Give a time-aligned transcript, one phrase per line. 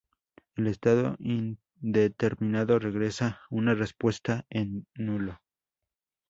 [0.55, 5.39] El estado indeterminado regresa una respuesta en nulo.